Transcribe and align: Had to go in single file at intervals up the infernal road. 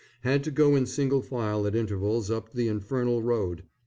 Had 0.21 0.43
to 0.45 0.49
go 0.49 0.75
in 0.75 0.87
single 0.87 1.21
file 1.21 1.67
at 1.67 1.75
intervals 1.75 2.31
up 2.31 2.53
the 2.53 2.67
infernal 2.67 3.21
road. 3.21 3.61